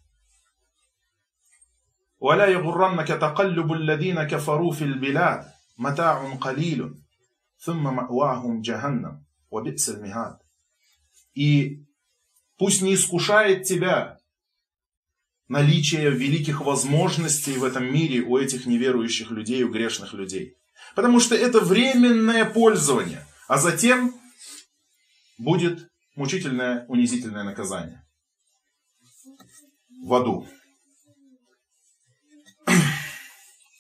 [2.21, 5.45] ولا يغرنك تقلب الذين كفروا في البلاد
[5.79, 6.95] متاع قليل
[7.60, 10.42] «Сумма ма'уахум джаханнам, вабитсаль михад».
[11.34, 11.86] И
[12.58, 14.18] пусть не искушает тебя
[15.50, 20.56] наличие великих возможностей в этом мире у этих неверующих людей, у грешных людей.
[20.96, 24.16] Потому что это временное пользование, а затем
[25.38, 28.06] будет мучительное, унизительное наказание
[30.04, 30.48] в аду.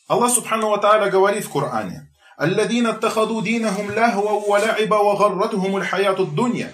[0.07, 2.08] Аллах Субхану Ва говорит в Коране,
[2.40, 6.72] الذين اتخذوا دينهم لهوا ولعبا وغرتهم الحياة الدنيا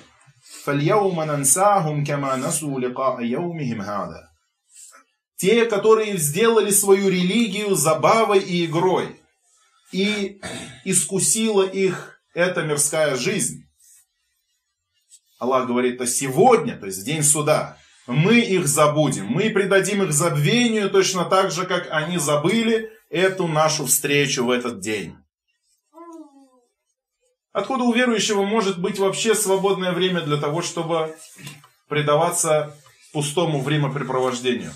[0.65, 4.31] فاليوم ننساهم كما نسوا لقاء يومهم هذا
[5.37, 9.19] Те, которые сделали свою религию забавой и игрой,
[9.91, 10.39] и
[10.85, 13.65] искусила их эта мирская жизнь.
[15.39, 20.13] Аллах говорит, то сегодня, то есть в день суда, мы их забудем, мы придадим их
[20.13, 25.17] забвению точно так же, как они забыли эту нашу встречу в этот день.
[27.56, 31.16] Откуда у верующего может быть вообще свободное время для того, чтобы
[31.88, 32.76] предаваться
[33.14, 34.74] пустому времяпрепровождению?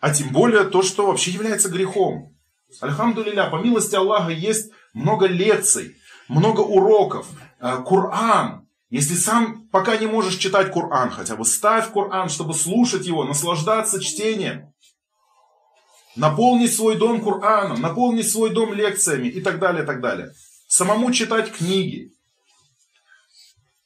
[0.00, 2.34] А тем более то, что вообще является грехом.
[2.80, 5.98] Альхамдулиля, по милости Аллаха есть много лекций,
[6.28, 7.26] много уроков,
[7.60, 8.66] э, Коран.
[8.88, 14.00] Если сам пока не можешь читать Коран, хотя бы ставь Коран, чтобы слушать его, наслаждаться
[14.00, 14.72] чтением.
[16.16, 20.32] Наполнить свой дом Кораном, наполнить свой дом лекциями и так далее, и так далее.
[20.74, 22.12] Самому читать книги.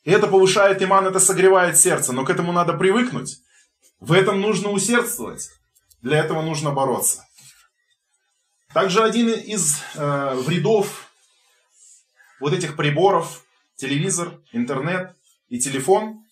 [0.05, 3.43] Это повышает иман, это согревает сердце, но к этому надо привыкнуть.
[4.01, 5.51] В этом нужно усердствовать.
[6.01, 7.29] Для этого нужно бороться.
[8.73, 11.13] Также один из э, вредов
[12.41, 13.45] вот этих приборов,
[13.77, 15.15] телевизор, интернет
[15.51, 16.25] и телефон,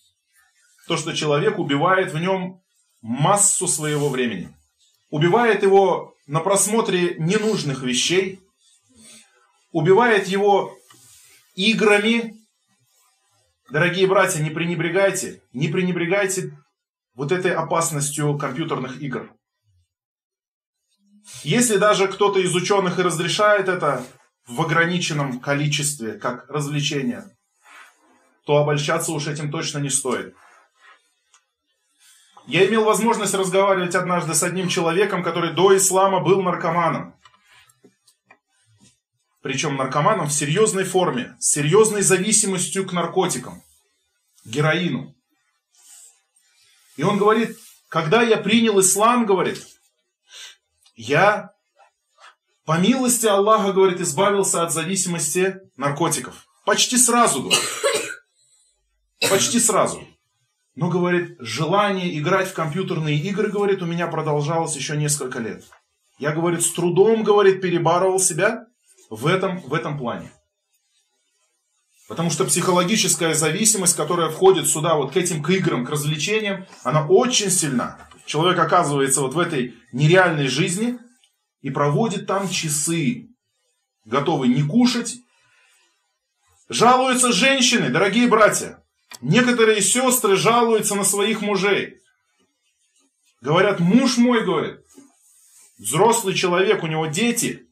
[0.87, 2.63] то, что человек убивает в нем
[3.03, 4.51] массу своего времени.
[5.11, 8.41] Убивает его на просмотре ненужных вещей,
[9.71, 10.75] убивает его
[11.55, 12.35] играми.
[13.69, 16.57] Дорогие братья, не пренебрегайте, не пренебрегайте
[17.15, 19.29] вот этой опасностью компьютерных игр.
[21.43, 24.05] Если даже кто-то из ученых и разрешает это
[24.47, 27.25] в ограниченном количестве, как развлечение,
[28.45, 30.33] то обольщаться уж этим точно не стоит.
[32.45, 37.13] Я имел возможность разговаривать однажды с одним человеком, который до ислама был наркоманом.
[39.41, 43.63] Причем наркоманом в серьезной форме, с серьезной зависимостью к наркотикам,
[44.45, 45.15] героину.
[46.95, 49.65] И он говорит, когда я принял ислам, говорит,
[50.95, 51.51] я
[52.65, 56.47] по милости Аллаха, говорит, избавился от зависимости наркотиков.
[56.65, 57.61] Почти сразу, говорит.
[59.29, 60.05] Почти сразу.
[60.75, 65.63] Но, говорит, желание играть в компьютерные игры, говорит, у меня продолжалось еще несколько лет.
[66.19, 68.67] Я, говорит, с трудом, говорит, перебарывал себя
[69.09, 70.31] в этом, в этом плане.
[72.07, 77.05] Потому что психологическая зависимость, которая входит сюда, вот к этим к играм, к развлечениям, она
[77.05, 78.09] очень сильна.
[78.25, 80.97] Человек оказывается вот в этой нереальной жизни
[81.61, 83.29] и проводит там часы,
[84.05, 85.17] готовый не кушать.
[86.69, 88.81] Жалуются женщины, дорогие братья.
[89.21, 91.97] Некоторые сестры жалуются на своих мужей.
[93.41, 94.79] Говорят, муж мой, говорит,
[95.77, 97.66] взрослый человек, у него дети.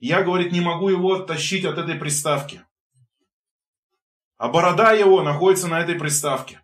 [0.00, 2.64] Я, говорит, не могу его оттащить от этой приставки.
[4.38, 6.62] А борода его находится на этой приставке.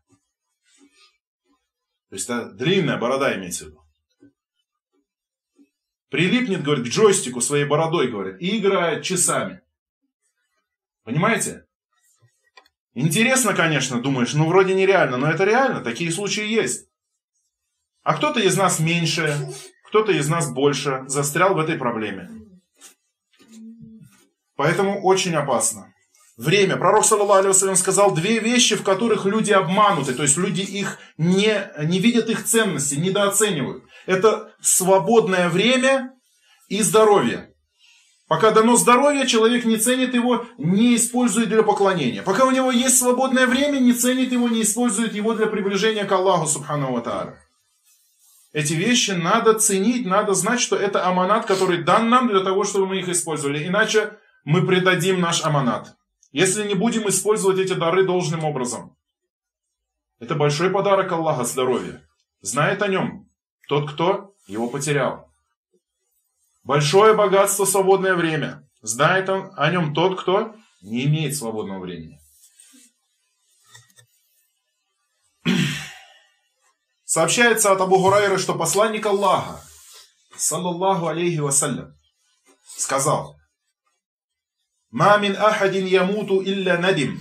[2.09, 3.82] То есть это длинная борода имеется в виду.
[6.09, 9.61] прилипнет, говорит, к джойстику своей бородой, говорит, и играет часами.
[11.03, 11.66] Понимаете?
[12.95, 16.89] Интересно, конечно, думаешь, ну вроде нереально, но это реально, такие случаи есть.
[18.03, 19.37] А кто-то из нас меньше,
[19.89, 22.45] кто-то из нас больше застрял в этой проблеме.
[24.57, 25.92] Поэтому очень опасно.
[26.36, 26.76] Время.
[26.76, 30.12] Пророк, саллаху алейhi сказал две вещи, в которых люди обмануты.
[30.12, 33.84] То есть люди их не, не видят их ценности, недооценивают.
[34.04, 36.12] Это свободное время
[36.68, 37.52] и здоровье.
[38.28, 42.22] Пока дано здоровье, человек не ценит его, не использует для поклонения.
[42.22, 46.12] Пока у него есть свободное время, не ценит его, не использует его для приближения к
[46.12, 47.38] Аллаху, субхану ва
[48.52, 52.86] Эти вещи надо ценить, надо знать, что это аманат, который дан нам для того, чтобы
[52.86, 53.64] мы их использовали.
[53.64, 55.97] Иначе мы предадим наш аманат.
[56.30, 58.97] Если не будем использовать эти дары должным образом.
[60.20, 62.07] Это большой подарок Аллаха, здоровье.
[62.40, 63.28] Знает о нем
[63.68, 65.28] тот, кто его потерял.
[66.62, 68.64] Большое богатство, свободное время.
[68.82, 72.20] Знает он о нем тот, кто не имеет свободного времени.
[77.05, 79.61] Сообщается от Абу Хурайры, что посланник Аллаха,
[80.36, 81.97] саллаллаху алейхи вассалям,
[82.76, 83.36] сказал,
[84.91, 87.20] «Мамин ахадин ямуту илля надим».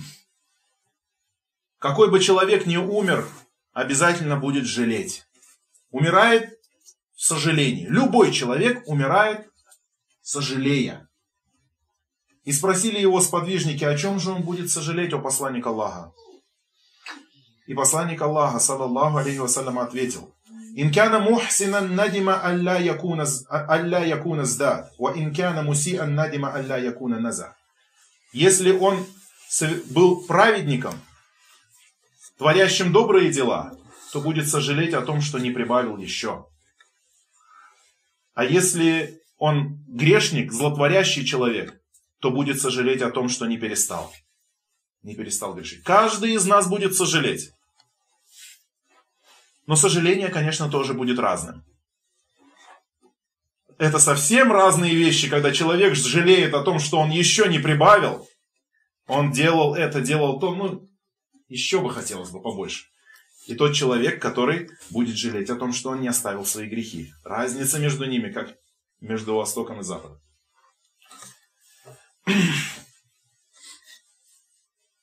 [1.78, 3.28] Какой бы человек ни умер,
[3.72, 5.26] обязательно будет жалеть.
[5.90, 6.58] Умирает
[7.14, 7.86] сожаление.
[7.88, 9.48] Любой человек умирает,
[10.22, 11.08] сожалея.
[12.44, 16.12] И спросили его сподвижники, о чем же он будет сожалеть, о посланник Аллаха.
[17.66, 20.34] И посланник Аллаха, саллаллаху алейхи вассалям, ответил,
[20.78, 27.56] «Инкяна мухсинан надима алля якуна сдат, ва инкяна мусиан надима алля якуна наза».
[28.34, 29.06] Если он
[29.90, 30.94] был праведником,
[32.36, 33.72] творящим добрые дела,
[34.12, 36.46] то будет сожалеть о том, что не прибавил еще.
[38.34, 41.80] А если он грешник, злотворящий человек,
[42.20, 44.12] то будет сожалеть о том, что не перестал.
[45.02, 45.84] Не перестал грешить.
[45.84, 47.52] Каждый из нас будет сожалеть.
[49.66, 51.64] Но сожаление, конечно, тоже будет разным.
[53.78, 58.26] Это совсем разные вещи, когда человек жалеет о том, что он еще не прибавил.
[59.06, 60.88] Он делал это, делал то, ну,
[61.48, 62.86] еще бы хотелось бы побольше
[63.46, 67.12] и тот человек, который будет жалеть о том, что он не оставил свои грехи.
[67.24, 68.54] Разница между ними, как
[69.00, 70.20] между Востоком и Западом.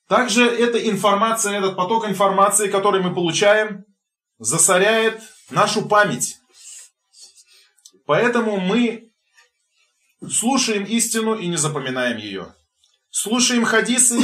[0.08, 3.84] Также эта информация, этот поток информации, который мы получаем,
[4.38, 6.38] засоряет нашу память.
[8.06, 9.10] Поэтому мы
[10.30, 12.54] слушаем истину и не запоминаем ее.
[13.10, 14.18] Слушаем хадисы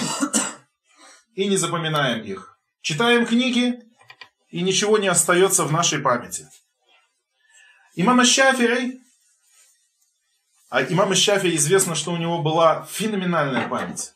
[1.34, 2.58] и не запоминаем их.
[2.82, 3.80] Читаем книги
[4.48, 6.46] и ничего не остается в нашей памяти.
[7.94, 9.00] Имам Шафири,
[10.70, 14.14] а имам Шафири известно, что у него была феноменальная память.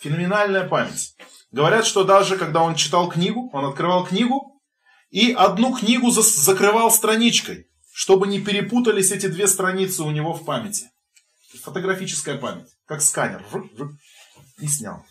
[0.00, 1.14] Феноменальная память.
[1.50, 4.57] Говорят, что даже когда он читал книгу, он открывал книгу
[5.10, 10.90] и одну книгу закрывал страничкой, чтобы не перепутались эти две страницы у него в памяти.
[11.62, 13.44] Фотографическая память, как сканер.
[14.60, 15.04] И снял.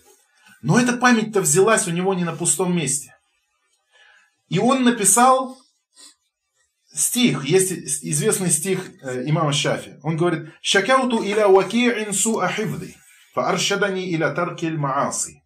[0.62, 3.16] Но эта память-то взялась у него не на пустом месте.
[4.50, 5.58] И он написал
[6.94, 10.00] стих, есть известный стих э, имама Шафи.
[10.04, 12.96] Он говорит, «Шакауту иля ваки'ин су ахивды,
[13.34, 15.44] фааршадани иля таркиль мааси,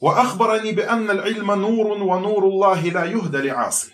[0.00, 3.92] илма нурун ва нуру Аллахи ла юхда ли аси».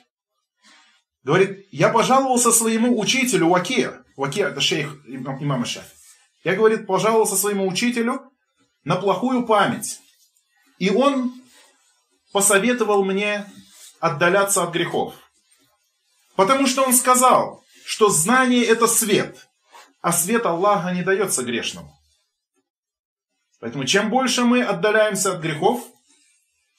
[1.22, 4.04] Говорит, я пожаловался своему учителю Вакия.
[4.16, 5.94] Вакия это шейх имама Шафи.
[6.42, 8.32] Я, говорит, пожаловался своему учителю
[8.82, 10.00] на плохую память.
[10.78, 11.32] И он
[12.32, 13.46] посоветовал мне
[14.00, 15.14] отдаляться от грехов.
[16.34, 19.48] Потому что он сказал, что знание это свет,
[20.00, 21.96] а свет Аллаха не дается грешному.
[23.60, 25.86] Поэтому чем больше мы отдаляемся от грехов,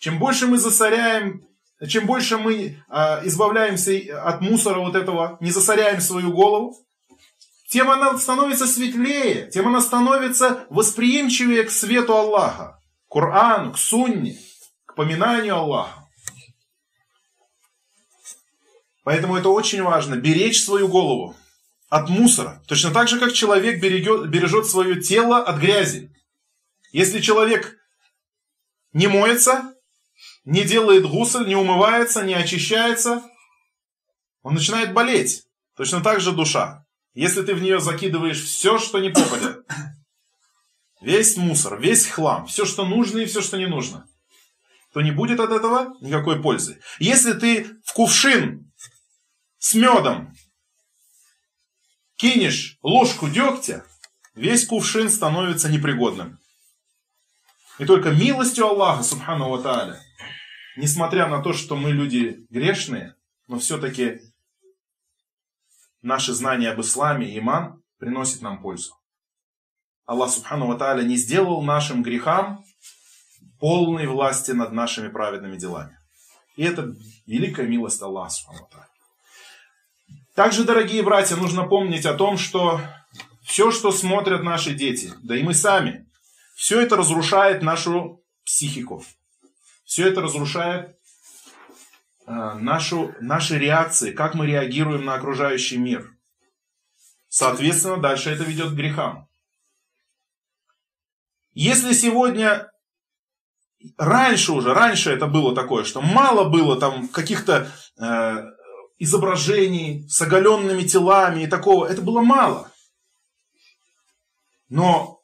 [0.03, 1.47] чем больше мы засоряем,
[1.87, 2.55] чем больше мы
[2.89, 6.75] э, избавляемся от мусора вот этого, не засоряем свою голову,
[7.69, 14.37] тем она становится светлее, тем она становится восприимчивее к свету Аллаха, к Корану, к Сунне,
[14.85, 16.05] к поминанию Аллаха.
[19.05, 21.33] Поэтому это очень важно, беречь свою голову
[21.87, 22.61] от мусора.
[22.67, 26.13] Точно так же, как человек берегет, бережет свое тело от грязи.
[26.91, 27.77] Если человек
[28.91, 29.72] не моется,
[30.45, 33.23] не делает гусль, не умывается, не очищается,
[34.41, 35.43] он начинает болеть.
[35.75, 36.85] Точно так же душа.
[37.13, 39.65] Если ты в нее закидываешь все, что не попадет,
[41.01, 44.07] весь мусор, весь хлам, все, что нужно и все, что не нужно,
[44.93, 46.79] то не будет от этого никакой пользы.
[46.99, 48.71] Если ты в кувшин
[49.57, 50.33] с медом
[52.17, 53.85] кинешь ложку дегтя,
[54.35, 56.39] весь кувшин становится непригодным.
[57.79, 59.99] И только милостью Аллаха, субхану ва тааля,
[60.75, 63.15] несмотря на то, что мы люди грешные,
[63.47, 64.19] но все-таки
[66.01, 68.93] наши знания об исламе иман приносит нам пользу.
[70.05, 72.63] Аллах Субхану Ва Тааля не сделал нашим грехам
[73.59, 75.97] полной власти над нашими праведными делами.
[76.55, 76.93] И это
[77.25, 78.87] великая милость Аллаха Субхану Ва.
[80.35, 82.81] Также, дорогие братья, нужно помнить о том, что
[83.43, 86.07] все, что смотрят наши дети, да и мы сами,
[86.55, 89.03] все это разрушает нашу психику.
[89.83, 90.97] Все это разрушает
[92.25, 96.09] э, нашу, наши реакции, как мы реагируем на окружающий мир.
[97.27, 99.27] Соответственно, дальше это ведет к грехам.
[101.53, 102.71] Если сегодня,
[103.97, 108.43] раньше уже, раньше это было такое, что мало было там каких-то э,
[108.97, 112.71] изображений с оголенными телами и такого, это было мало.
[114.69, 115.21] Но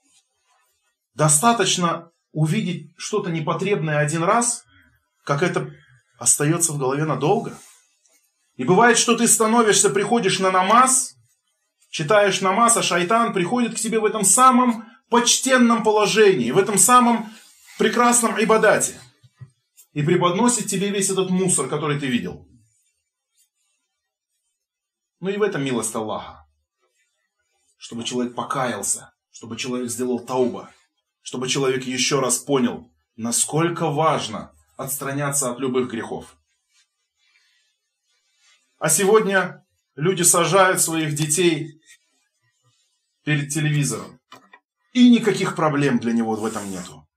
[1.14, 4.64] достаточно увидеть что-то непотребное один раз,
[5.24, 5.74] как это
[6.18, 7.58] остается в голове надолго.
[8.56, 11.16] И бывает, что ты становишься, приходишь на намаз,
[11.90, 17.32] читаешь намаз, а шайтан приходит к тебе в этом самом почтенном положении, в этом самом
[17.78, 19.00] прекрасном ибадате.
[19.94, 22.48] И преподносит тебе весь этот мусор, который ты видел.
[25.20, 26.46] Ну и в этом милость Аллаха.
[27.78, 30.70] Чтобы человек покаялся, чтобы человек сделал тауба,
[31.30, 36.36] чтобы человек еще раз понял, насколько важно отстраняться от любых грехов.
[38.80, 39.64] А сегодня
[39.96, 41.80] люди сажают своих детей
[43.24, 44.20] перед телевизором.
[44.94, 47.08] И никаких проблем для него в этом нету.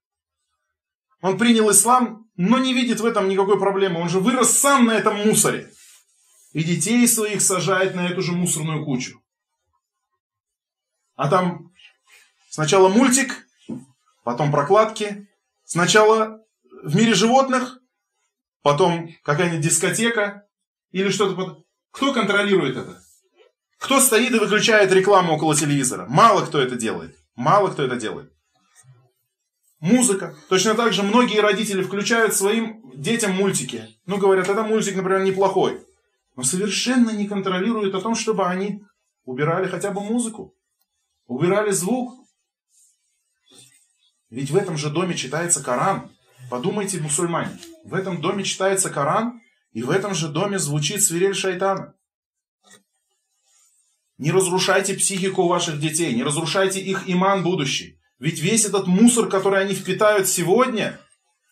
[1.23, 3.99] Он принял ислам, но не видит в этом никакой проблемы.
[3.99, 5.73] Он же вырос сам на этом мусоре.
[6.53, 9.23] И детей своих сажает на эту же мусорную кучу.
[11.15, 11.73] А там
[12.51, 13.49] сначала мультик,
[14.25, 15.29] потом прокладки,
[15.65, 16.41] сначала
[16.83, 17.79] в мире животных,
[18.63, 20.47] потом какая-нибудь дискотека
[20.91, 21.65] или что-то.
[21.91, 23.03] Кто контролирует это?
[23.79, 26.07] Кто стоит и выключает рекламу около телевизора?
[26.09, 27.19] Мало кто это делает.
[27.35, 28.33] Мало кто это делает.
[29.81, 30.37] Музыка.
[30.49, 33.89] Точно так же многие родители включают своим детям мультики.
[34.07, 35.85] Ну, говорят, это мультик, например, неплохой.
[36.37, 38.85] Но совершенно не контролируют о том, чтобы они
[39.25, 40.55] убирали хотя бы музыку.
[41.27, 42.15] Убирали звук.
[44.33, 46.11] Ведь в этом же доме читается Коран.
[46.49, 47.59] Подумайте, мусульмане.
[47.85, 51.95] В этом доме читается Коран, и в этом же доме звучит свирель шайтана.
[54.17, 58.01] Не разрушайте психику ваших детей, не разрушайте их иман будущий.
[58.19, 60.99] Ведь весь этот мусор, который они впитают сегодня,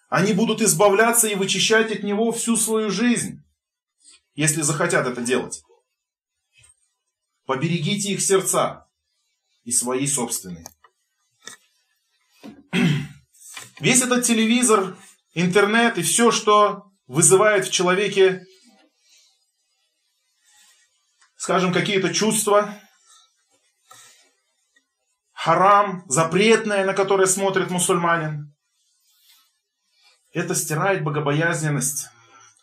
[0.08, 3.42] они будут избавляться и вычищать от него всю свою жизнь,
[4.34, 5.62] если захотят это делать.
[7.44, 8.88] Поберегите их сердца
[9.64, 10.64] и свои собственные.
[13.80, 14.96] Весь этот телевизор,
[15.34, 18.46] интернет и все, что вызывает в человеке
[21.40, 22.78] скажем, какие-то чувства,
[25.32, 28.54] харам, запретное, на которое смотрит мусульманин.
[30.34, 32.10] Это стирает богобоязненность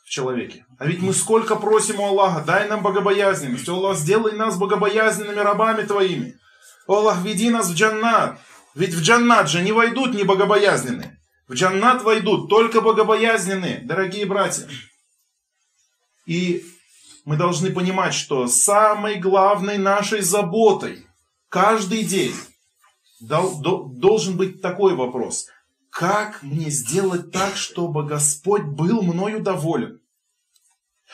[0.06, 0.64] в человеке.
[0.78, 3.68] А ведь мы сколько просим у Аллаха, дай нам богобоязненность.
[3.68, 6.40] О Аллах, сделай нас богобоязненными рабами Твоими.
[6.86, 8.40] О Аллах, веди нас в джаннат.
[8.78, 11.20] Ведь в джаннат же не войдут не богобоязненные.
[11.48, 14.70] В джаннат войдут только богобоязненные, дорогие братья.
[16.28, 16.64] И
[17.26, 21.08] мы должны понимать, что самой главной нашей заботой
[21.50, 22.36] каждый день
[23.20, 25.48] должен быть такой вопрос.
[25.90, 30.02] Как мне сделать так, чтобы Господь был мною доволен?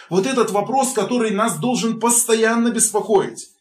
[0.09, 3.53] Вот этот вопрос, который нас должен постоянно беспокоить.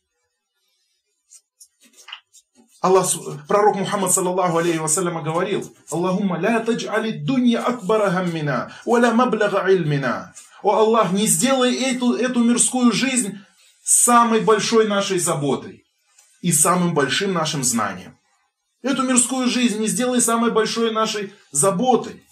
[2.83, 3.07] Аллах,
[3.47, 10.35] пророк Мухаммад саллаллаху алейхи вассаляма говорил, Аллахумма ля тадж'али дунья акбара хаммина, валя маблага ильмина.
[10.64, 13.39] О Аллах, не сделай эту, эту мирскую жизнь
[13.85, 15.85] самой большой нашей заботой
[16.41, 18.18] и самым большим нашим знанием.
[18.83, 22.24] Эту мирскую жизнь не сделай самой большой нашей заботой.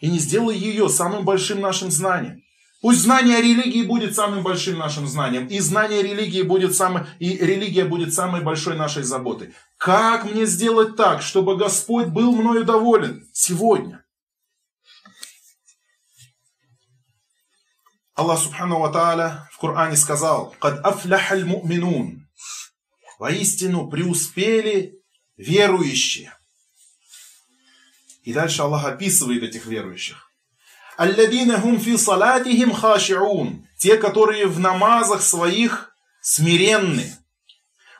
[0.00, 2.42] И не сделай ее самым большим нашим знанием.
[2.80, 7.84] Пусть знание религии будет самым большим нашим знанием, и знание религии будет самой, и религия
[7.84, 9.52] будет самой большой нашей заботой.
[9.76, 14.04] Как мне сделать так, чтобы Господь был мною доволен сегодня?
[18.14, 22.28] Аллах Субхану Ва Тааля в Коране сказал, «Кад афляхаль муминун».
[23.18, 25.02] Воистину преуспели
[25.36, 26.32] верующие.
[28.22, 30.27] И дальше Аллах описывает этих верующих.
[30.98, 37.16] «Аллядина хум фи салатихим хашиун» те, которые в намазах своих смиренны.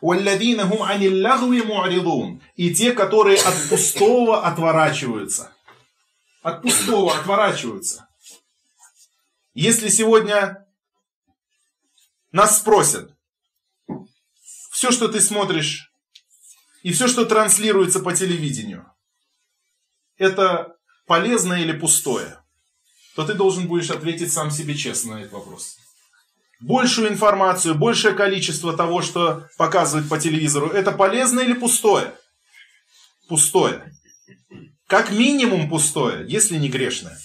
[0.01, 5.53] «Уаллядина хум аниллагви муаридун» и те, которые от пустого отворачиваются.
[6.43, 8.09] От пустого отворачиваются.
[9.55, 10.67] Если сегодня
[12.33, 13.13] нас спросят,
[14.73, 15.93] все, что ты смотришь,
[16.83, 18.93] и все, что транслируется по телевидению,
[20.17, 20.77] это
[21.07, 22.38] полезное или пустое?
[23.19, 25.77] То ты должен будешь ответить сам себе честно на этот вопрос.
[26.61, 32.15] Большую информацию, большее количество того, что показывают по телевизору, это полезно или пустое?
[33.29, 33.93] Пустое.
[34.87, 37.19] Как минимум пустое, если не грешное.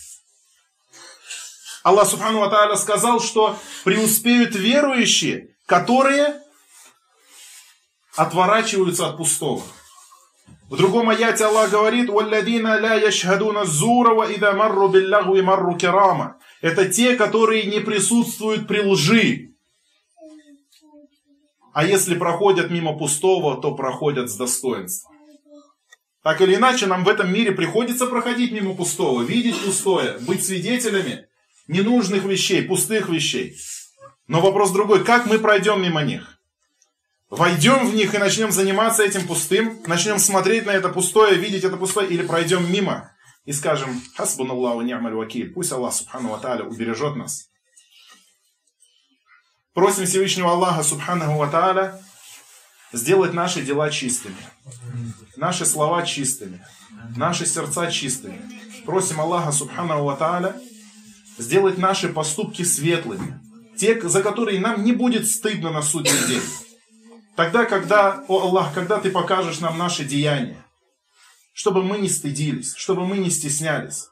[1.83, 6.41] Аллах Субхану Ва сказал, что преуспеют верующие, которые
[8.15, 9.61] отворачиваются от пустого.
[10.69, 16.37] В другом аяте Аллах говорит, «Валладина ля яшхадуна зура ида марру биллаху и марру керама».
[16.61, 19.53] Это те, которые не присутствуют при лжи.
[21.73, 25.13] А если проходят мимо пустого, то проходят с достоинством.
[26.23, 31.27] Так или иначе, нам в этом мире приходится проходить мимо пустого, видеть пустое, быть свидетелями
[31.67, 33.57] ненужных вещей, пустых вещей.
[34.27, 36.32] Но вопрос другой, как мы пройдем мимо них?
[37.37, 41.77] Войдем в них и начнем заниматься этим пустым, начнем смотреть на это пустое, видеть это
[41.77, 43.11] пустое, или пройдем мимо
[43.45, 47.49] и скажем, хасбун Аллаху ни'маль вакиль, пусть Аллах Субхану Ва убережет нас.
[49.73, 51.99] Просим Всевышнего Аллаха Субхану Ва
[52.93, 54.37] сделать наши дела чистыми,
[55.35, 56.65] наши слова чистыми,
[57.17, 58.41] наши сердца чистыми.
[58.85, 60.55] Просим Аллаха Субхану Ва
[61.37, 63.39] сделать наши поступки светлыми,
[63.77, 66.43] те, за которые нам не будет стыдно на судный день.
[67.35, 70.63] Тогда, когда, о Аллах, когда ты покажешь нам наши деяния,
[71.53, 74.09] чтобы мы не стыдились, чтобы мы не стеснялись,